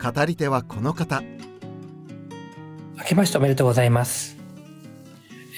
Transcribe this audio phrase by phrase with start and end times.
[0.00, 1.22] 語り手はこの方。
[2.98, 4.36] 明けましておめでとうございます。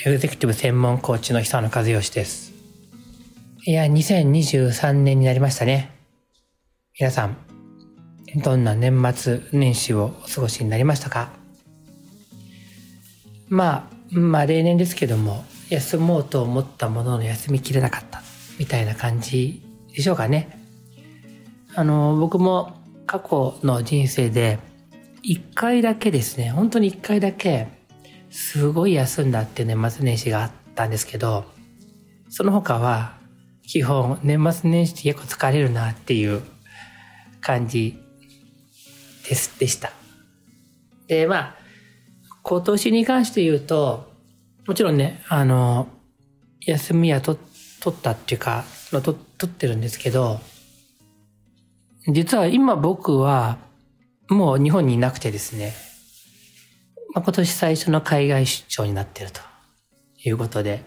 [0.07, 2.55] エグゼクティブ専門コーチの久野和義です。
[3.67, 5.91] いや2023年になりましたね。
[6.99, 7.37] 皆さん
[8.43, 11.29] どんな年末年始をお過ごしになりましたか？
[13.51, 18.23] まあまあ例年ですけども休もうと思ったものの休みきれなかった
[18.59, 19.63] みたいな感じ
[19.95, 20.59] でしょうかね。
[21.77, 22.80] あの、僕も
[23.11, 24.61] 過去の人生で
[25.25, 27.67] 一回だけですね、本当に一回だけ
[28.31, 31.45] すごい休んだって年末年始があったんですけど、
[32.29, 33.17] その他は
[33.67, 36.41] 基本年末年始って結構疲れるなっていう
[37.41, 37.99] 感じ
[39.29, 39.91] です、でした。
[41.09, 41.57] で、まあ、
[42.45, 44.09] 今年に関して言うと、
[44.69, 45.89] もちろんね、あの、
[46.61, 50.39] 休みは取ったっていうか、と取ってるんですけど、
[52.09, 53.59] 実は今僕は
[54.29, 55.75] もう日本にいなくてですね、
[57.15, 59.41] まあ、今年最初の海外出張になってると
[60.25, 60.85] いうことで、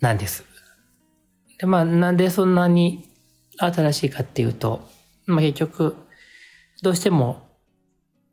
[0.00, 0.44] なんです。
[1.58, 3.08] で、まあなんでそんなに
[3.58, 4.88] 新しいかっていうと、
[5.26, 5.96] まあ結局、
[6.82, 7.42] どうしても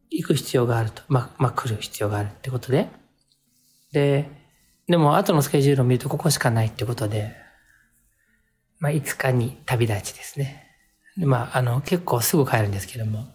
[0.10, 1.04] 行く必要があると。
[1.08, 2.90] まあ、まあ来る必要があるってことで。
[3.92, 4.30] で、
[4.88, 7.36] でも後のスケジュールを見るとここしかないってことで、
[8.80, 10.71] まあ、5日に旅立ちですね。
[11.18, 13.28] まあ、あの、結構すぐ帰るんですけども、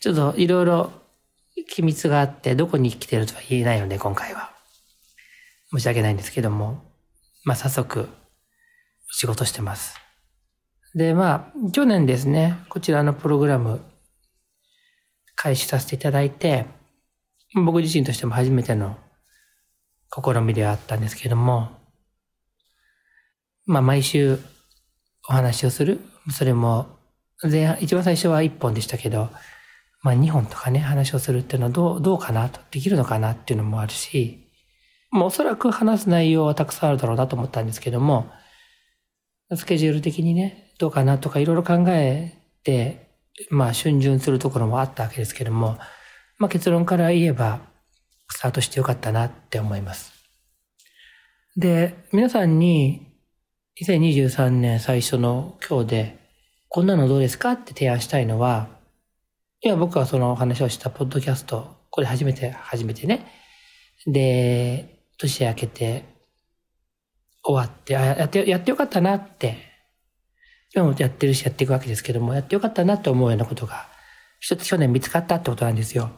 [0.00, 0.92] ちょっといろいろ
[1.68, 4.52] 機密があって、どこに来てるとは言えないので、今回は。
[5.72, 6.82] 申し訳ないんですけども、
[7.44, 8.08] まあ、早速、
[9.10, 9.96] 仕事してます。
[10.94, 13.80] で、まあ、去年ですね、こちらのプログラム、
[15.34, 16.66] 開始させていただいて、
[17.54, 18.96] 僕自身としても初めての
[20.10, 21.70] 試みではあったんですけども、
[23.66, 24.38] まあ、毎週
[25.28, 26.00] お話をする。
[26.30, 26.98] それも、
[27.42, 29.30] 前半、一番最初は1本でしたけど、
[30.02, 34.48] まあ、2本とかね、話をするっていうのはどう、どうかなと、できるのかなっていうのもあるし、
[35.10, 38.30] まあ、おそらく話す内容はたくさんあるだろうなと思ったんですけども、
[39.54, 43.10] スケジュール的にね、どうかなとかいろいろ考えて、
[43.50, 45.78] まあ、春巡するところもあったわけですけども、
[46.38, 47.60] まあ、結論から言えば、
[48.28, 50.12] スタートしてよかったなって思います。
[51.56, 53.05] で、皆さんに
[53.78, 56.18] 2023年最初の今日で、
[56.68, 58.68] こんなのどうですかって提案したいのは、
[59.60, 63.26] 今僕はその話をしたポッドキャスト、これ初めて、初めてね。
[64.06, 66.04] で、年明けて
[67.44, 69.58] 終わって、あ、やって、やってよかったなって、
[70.74, 73.88] 今もやってるしやっていくわけですけども、やってよかったなって思うようなことが、
[74.40, 76.12] 一つ去年見つかったってことなんですよ。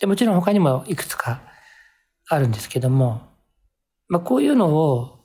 [0.00, 1.40] で、もちろん他にもいくつか
[2.28, 3.28] あるんですけども、
[4.08, 5.15] まあこういうのを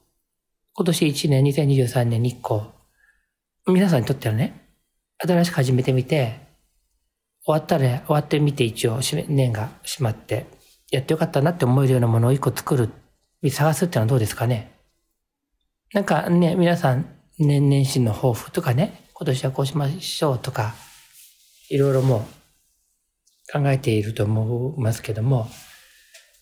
[0.74, 2.72] 今年1年、2023年に1個、
[3.68, 4.70] 皆さんにとってはね、
[5.18, 6.40] 新しく始めてみて、
[7.46, 10.46] 終わったら、終わってみて一応、年が閉まって、
[10.90, 12.90] やってよかったなって思えるようなものを1個作る、
[13.50, 14.72] 探すってのはどうですかね。
[15.94, 17.06] なんかね、皆さん、
[17.38, 20.74] 年々始の抱負とかね、今年はこうしましょうとか、
[21.70, 22.26] いろいろも
[23.50, 25.50] う考えていると思いますけども、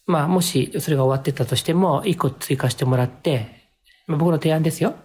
[0.05, 3.58] まあ、もしそれが終わってたとしても、一個追加してもらって、
[4.09, 4.95] まあ、僕の提案ですよ。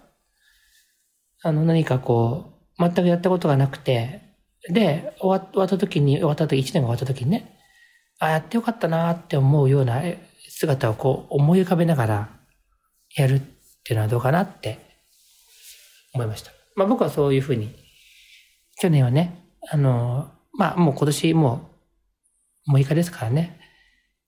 [1.43, 4.21] あの、何かこう、全くやったことがなくて、
[4.67, 7.57] で、終わった時に、終わった時、一年が終わった時にね、
[8.17, 10.01] あ、やってよかったなって思うような
[10.49, 12.29] 姿をこう思い浮かべながら
[13.15, 13.39] やるっ
[13.83, 14.79] ていうのはどうかなって
[16.13, 16.51] 思いました。
[16.75, 17.75] まあ僕はそういうふうに、
[18.81, 21.69] 去年はね、あの、まあもう今年も
[22.67, 23.59] う6日ですからね、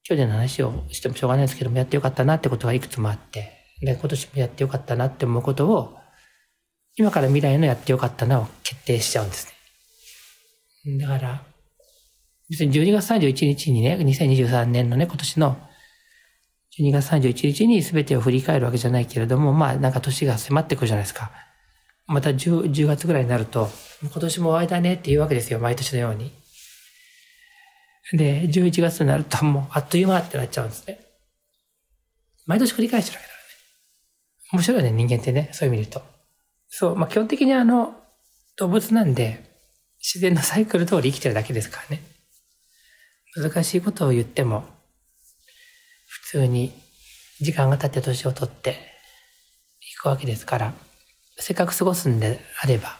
[0.03, 5.97] 去年の話をしてもしょうがないですけども、やってよかったなってことがいくつもあって、で、今年もやってよかったなって思うことを、
[6.95, 9.47] 今から未来のやってよかったなを決定しちゃうんです
[10.85, 10.97] ね。
[10.97, 11.43] だから、
[12.49, 15.57] 別に12月31日にね、2023年のね、今年の
[16.79, 21.31] 12月31日に全てを振り返るわけじゃないけれども、まあなんか年が迫ってくるじゃないですか。
[22.07, 23.69] また 10, 10月ぐらいになると、
[24.01, 26.31] 今年も終わりだねっていうわけですよ、毎年のように。
[28.13, 30.99] で、11月になるともうあっという間ってなっちゃうんですね。
[32.45, 33.36] 毎年繰り返してるわけだ。
[34.53, 36.09] 面白いね、人間ってね、そういう意味で言うと。
[36.69, 37.95] そう、まあ基本的にあの、
[38.57, 39.43] 動物なんで、
[39.99, 42.03] 自然のサイクル通り生きてるだけですからね。
[43.35, 44.63] 難しいことを言っても、
[46.07, 46.73] 普通に
[47.39, 48.77] 時間が経って年を取って
[49.81, 50.73] いくわけですから、
[51.37, 52.97] せっかく過ごすんであれば、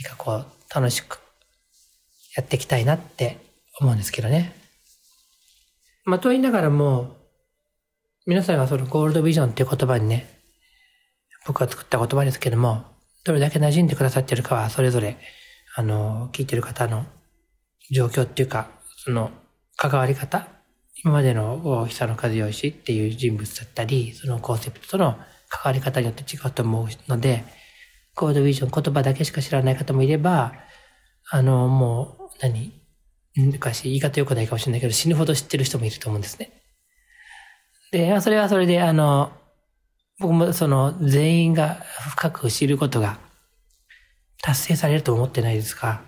[0.00, 1.18] 何かこう、楽しく
[2.36, 3.38] やっていきたいなって
[3.80, 4.54] 思うんですけどね。
[6.04, 7.17] まあ、と言いながらも、
[8.28, 10.28] 皆さんがそのゴールドビジョンっていう言葉にね、
[11.46, 12.84] 僕が作った言葉ですけども、
[13.24, 15.16] どれだけ馴染んでくださってるかは、それぞれ、
[15.74, 17.06] あの、聞いてる方の
[17.90, 19.30] 状況っていうか、その、
[19.78, 20.46] 関わり方、
[21.02, 25.16] 今までの久野和義っていう人物だったり、そのコンセプトとの
[25.48, 27.44] 関わり方によって違うと思うので、
[28.14, 30.52] コードビジョン言葉だけしか知らない方もいれば、
[31.30, 32.74] あの、もう、何
[33.36, 36.57] 昔言い方良くないかもしれないけど、死ぬほど知ってる人もいると思うんですね。
[37.90, 39.32] で、それはそれで、あの、
[40.18, 41.74] 僕もその全員が
[42.16, 43.18] 深く知ることが
[44.42, 46.02] 達成されると思ってないですが、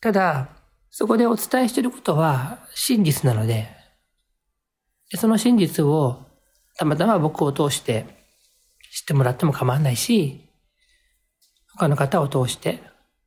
[0.00, 0.48] ただ、
[0.90, 3.68] そこでお伝えしていることは真実なので、
[5.10, 6.24] でその真実を
[6.76, 8.06] たまたま僕を通して
[8.92, 10.40] 知ってもらっても構わないし、
[11.72, 12.80] 他の方を通して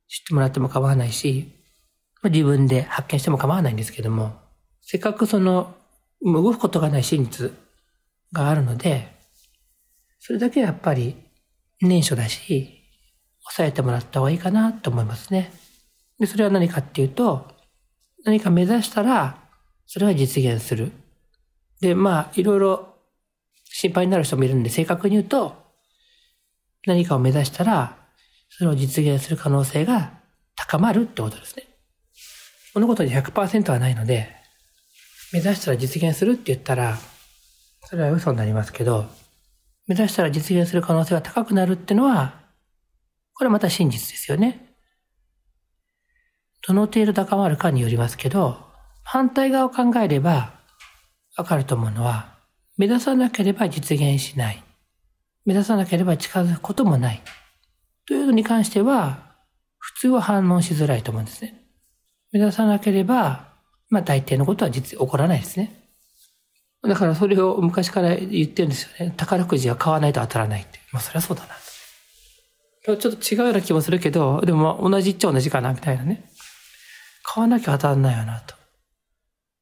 [0.07, 1.51] 知ってもらっても構わないし、
[2.23, 4.33] 自分で発見しても構わないんですけども、
[4.81, 5.75] せっかくその
[6.21, 7.51] 動くことがない真実
[8.33, 9.15] があるので、
[10.19, 11.15] それだけはやっぱり
[11.81, 12.83] 年初だし、
[13.43, 15.51] 抑えてもらった方がいいかなと思いますね。
[16.19, 17.47] で、それは何かっていうと、
[18.25, 19.37] 何か目指したら、
[19.85, 20.91] それは実現する。
[21.79, 22.95] で、まあ、いろいろ
[23.63, 25.55] 心配になる人もいるんで、正確に言うと、
[26.85, 27.97] 何かを目指したら、
[28.49, 30.13] それを実現する可能性が
[30.55, 31.63] 高まるってことですね。
[32.73, 34.35] 物事に100%はないので、
[35.31, 36.97] 目指したら実現するって言ったら、
[37.89, 39.05] それは嘘になりますけど、
[39.87, 42.33] 目指したら実現する可能性が高くなるってのは、
[43.33, 44.75] これまた真実ですよね。
[46.67, 48.57] どの程度高まるかによりますけど、
[49.05, 50.59] 反対側を考えれば
[51.37, 52.35] わかると思うのは、
[52.75, 54.61] 目指さなければ実現しない。
[55.45, 57.21] 目指さなければ近づくこともない。
[58.05, 59.33] というのに関しては、
[59.77, 61.63] 普通は反応しづらいと思うんですね。
[62.33, 63.53] 目指さなければ、
[63.89, 65.86] まあ大抵のことは実起こらないですね。
[66.83, 69.13] だからそれを昔から言ってるんですよね。
[69.17, 70.79] 宝くじは買わないと当たらないって。
[70.91, 71.55] まあそりゃそうだな。
[72.83, 76.29] ちょっと違うような気もするけど、でも同じっちゃ同じかな、みたいなね。
[77.23, 78.55] 買わなきゃ当たらないよな、と。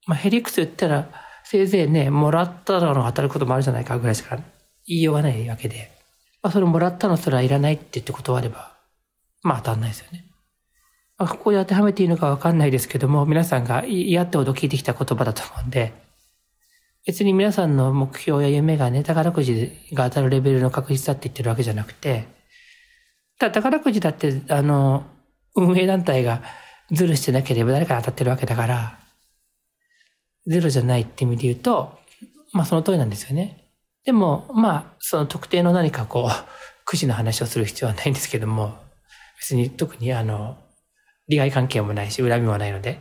[0.06, 1.09] まあヘリクス言ったら、
[1.44, 4.38] せいぜいね、もらったのが当たることもあるじゃないかぐらいしか
[4.85, 5.91] 言いようがないわけで。
[6.44, 8.75] まあそれもらったのすらいらないって言って断れば、
[9.41, 10.25] まあ当たんないですよね。
[11.18, 15.94] まあ、ここで当てはめていいのかわかんないですけども、皆さんが嫌ってほど聞いてきた言葉だと思うんで、
[17.06, 22.25] 別に皆さんの目標や夢がね、宝くじが当たるレベルの確実だって言ってるわけじゃなくて、
[23.40, 25.04] ただ宝くじだって、あの、
[25.56, 26.42] 運営団体が
[26.92, 29.00] ズルしてなければ誰か当たってるわけだから、
[30.48, 32.00] ゼロじゃないって意味で言うと、
[32.54, 33.66] まあその通りなんですよね。
[34.04, 38.75] でも、まあ、その特定の何かこう、くじの話をする必要はないんですけども、
[39.40, 40.57] 別に特にあの、
[41.28, 43.00] 利害関係もないし、恨みもないので。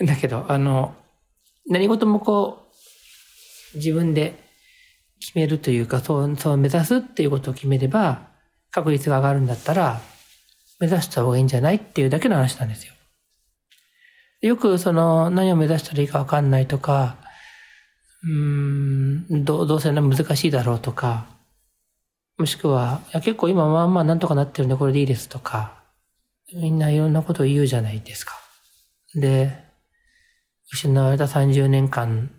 [0.00, 0.94] だけど、あの、
[1.66, 2.67] 何事もこう、
[3.78, 4.38] 自分で
[5.20, 8.28] 決めるというか、そう、そう目指すっていうことを決めれば、
[8.70, 10.00] 確率が上がるんだったら、
[10.78, 12.92] 目指した方がいいんじゃないっていうだけの話なんですよ。
[14.40, 17.16] よくその何を目指したらいいかわかんないとか、
[18.22, 21.26] うん、どどうせ難しいだろうとか、
[22.36, 25.82] もしくは、いや結構今まあまあなんとかなってるんでこれでいいですとか、
[26.54, 28.34] みんないろんなことを言うじゃないですか。
[29.14, 29.64] で、
[30.70, 32.30] 失われた30年間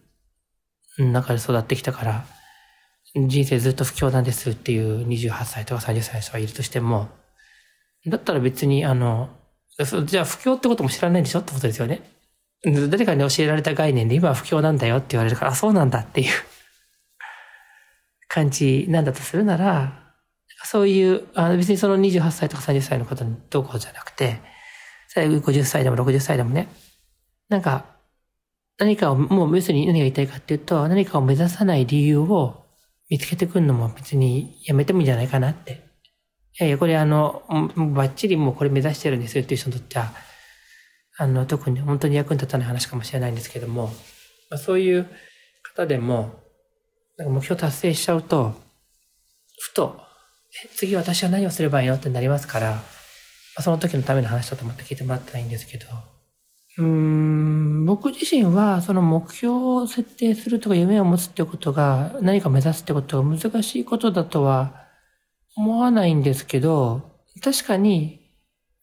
[0.99, 2.25] 中で育ってきたから、
[3.15, 7.09] 人生ずっと不況なんですっていう28歳とか30歳の人がいるとしても、
[8.05, 9.29] だったら別に、あの、
[10.05, 12.01] じゃあ不況ってことも知らないんでしょってことですよね。
[12.63, 16.33] 誰かに教えられた概念で今は不況なんだよって言われるから、あ、そうなんだっていう
[18.27, 20.13] 感じなんだとするなら、
[20.65, 24.41] そういう、あの別にその28歳とか30歳のことにどうこうじゃなくて、
[25.15, 26.67] 50歳でも60歳でもね、
[27.47, 27.85] なんか
[28.79, 32.65] 何かを、もう要するに何が言いたいかっていうと、何かを目指さない理由を
[33.09, 35.89] 見つけてくるのも別にやめてもいいんじゃないかなって。
[36.59, 37.43] いやいや、これあの、
[37.93, 40.13] ばっちりもうこれ目指してるんですよっていう人にとっては、
[41.17, 43.87] あの、特に本当に役に立たない話かもしれないんですけども、
[44.49, 45.07] まあ、そういう
[45.63, 46.39] 方でも、
[47.17, 48.53] なんか目標達成しちゃうと、
[49.59, 49.99] ふと、
[50.65, 52.81] え、次私は何をすればいいのってなりますから、ま
[53.57, 55.87] あ、その時のための話だと思って聞いてもらったらいいんですけど、
[56.79, 64.87] うん、僕自身はその目標を設定するとか夢を持つってことが何か目指すってことが難しいことだとは
[65.57, 67.01] 思わないんですけど、
[67.43, 68.31] 確かに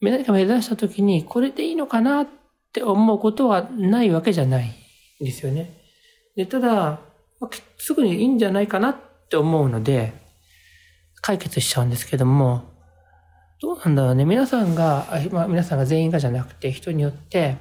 [0.03, 2.29] 何か目指した時にこれでいいのかなっ
[2.73, 4.67] て思うことはないわけじゃない
[5.23, 5.81] んですよね。
[6.37, 7.01] で、ただ、
[7.79, 8.97] すぐにいいんじゃないかなっ
[9.31, 10.13] て思うので、
[11.23, 12.65] 解決しちゃうんですけども、
[13.63, 14.27] どうなんだろうね。
[14.27, 17.57] 皆さんが、まあ、皆さんが全員がじゃなくて、人によって、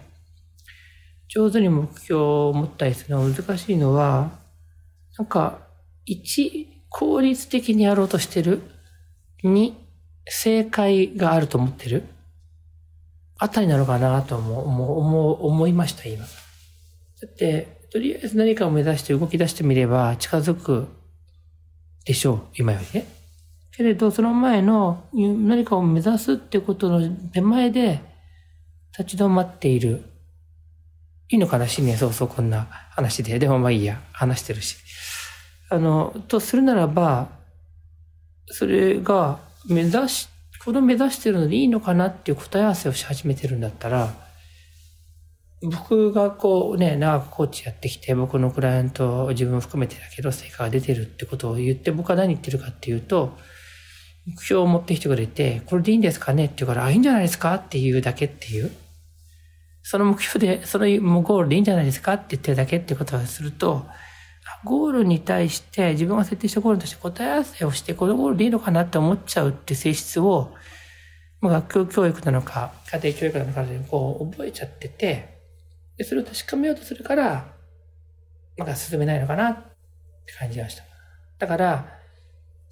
[1.27, 4.31] 上手に目標を持ったりするのが難しいのは、
[5.17, 5.59] なんか、
[6.05, 8.61] 一、効率的にやろうとしてる。
[9.43, 9.75] 二、
[10.27, 12.03] 正解があると思ってる。
[13.37, 16.25] あたりなのかなと思う、思う、思いました、今。
[16.25, 16.29] だ
[17.25, 20.87] って、とりあえず何かを目指して動き出してみれば近づく
[22.05, 23.07] でしょう、今よりね。
[23.71, 27.99] けれど、その前の何かを目指すってことの手前で
[28.97, 30.03] 立ち止まっている。
[31.29, 33.39] いいのかな新年早々こんな話で。
[33.39, 34.01] でもまあいいや。
[34.11, 34.77] 話してるし。
[35.69, 37.29] あの、とするならば、
[38.47, 40.29] それが目指し、
[40.63, 44.13] この目指してるのでいいのかなっていう答え合わせをし始めてるんだったら、
[45.63, 53.35] 僕がこうね、長くコーチやってきて、僕のクライアント、自分含めてだけど、成果が出てるってことを言って、僕は何言ってるかっていうと、
[54.27, 58.71] 目標を持ってきてくれて、これでいいんですかねって言うから、あ、いいんじゃないですかっていうだけっていう。
[59.87, 60.85] その目標で、その
[61.21, 63.85] ゴールでいいんじゃないですかって言ってるだけってことをすると、
[64.63, 70.51] ゴールに対して自分が設定したゴールとして答え合わせをして、このゴールでいいのかなって思っちゃうって性質を、
[71.39, 75.37] まあ、学校教育なのか、家庭教育なのかでこう覚えちゃってて、
[75.97, 77.45] で、それを確かめようとするから、
[78.57, 79.55] まだ進めないのかなっ
[80.25, 80.83] て感じました。
[81.37, 81.99] だから、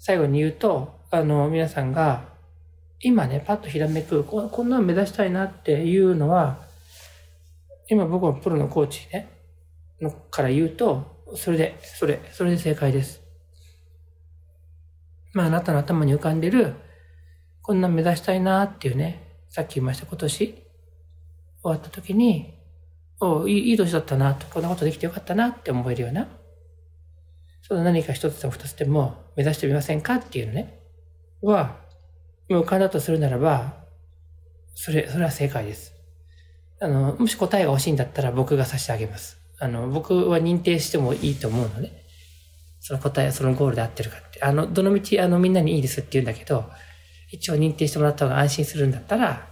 [0.00, 2.24] 最後に言うと、あの、皆さんが、
[2.98, 6.73] 今ね、パッとひらめく、ここんなの目指したいなっていうのは、
[7.88, 9.28] 今僕はプロのコーチね、
[10.00, 13.20] のから言うと、それで、それ、それで正解です。
[15.32, 16.74] まあ、あなたの頭に浮かんでる、
[17.62, 20.54] こんな目指したいなっていうね、さっき言いました今年終
[21.62, 22.54] わった時に、
[23.20, 26.28] おいいいい年だったなと、こんなことできてよかったなって思えるような、
[27.62, 30.80] その何か一つでも二つでも目指してみませんかっていうのね、
[31.40, 31.76] は、
[32.50, 33.84] 浮かんだとするならば、
[34.74, 35.93] それ、それは正解です。
[36.80, 39.38] あの、もし答えが欲しいんだったら僕が差し上げます。
[39.58, 42.04] あの、僕は認定してもいいと思うのね。
[42.80, 44.42] その答え、そのゴールで合ってるかって。
[44.42, 46.64] あの、どの道、あの、みんなにいいですって言うんだけど、
[47.30, 49.48] 一応認定してもらった方が安心するんだったら、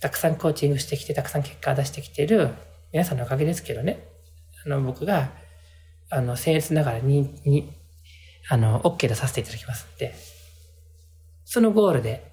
[0.00, 2.50] たくさんコーチングしてきて、たくさん結果を出してきている
[2.92, 4.06] 皆さんのおかげですけどね。
[4.66, 5.30] あの、僕が、
[6.10, 7.72] あの、僭越ながらに、に、
[8.48, 10.14] あの、OK とさせていただきますんで、
[11.44, 12.30] そのゴールで、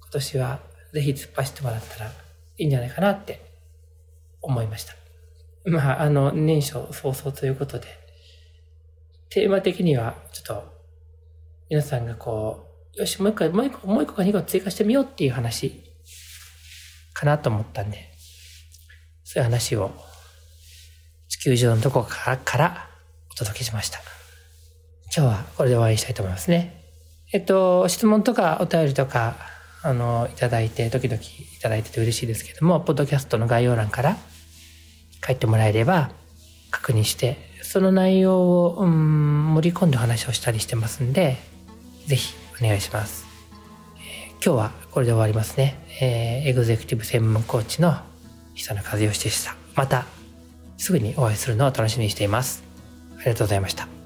[0.00, 0.60] 今年は
[0.94, 2.27] ぜひ突っ走ってもらったら
[2.58, 3.40] いいんじゃないかなって
[4.42, 4.94] 思いました。
[5.64, 7.86] まあ、あの、年初早々ということで、
[9.30, 10.78] テーマ的には、ちょっと、
[11.70, 15.82] 皆さんがこう、よし、もう一回、もう一個、もう一個か二個追加してみようっていう話
[17.12, 18.10] かなと思ったんで、
[19.24, 19.90] そういう話を
[21.28, 22.88] 地球上のどこかから
[23.30, 24.00] お届けしました。
[25.14, 26.82] 今日はこれで終わりにしたいと思いますね。
[27.32, 29.36] えっと、質問とかお便りとか、
[29.82, 34.16] あの、いただいて、時々いただいてて嬉しいですけども、ポッドキャストの概要欄から
[35.24, 36.10] 書いてもらえれば
[36.70, 41.36] 確認して、その内容を、うん、盛り込んでお話をしたりしてますんで、
[42.06, 43.26] ぜひお願いします。
[43.98, 45.84] えー、今日はこれで終わりますね。
[46.00, 47.98] えー、エグゼクティブ専門コーチの
[48.54, 49.54] 久野和義でした。
[49.74, 50.06] また
[50.76, 52.64] すぐにお会いするのを楽しみにしています。
[53.16, 53.97] ありがとうございました。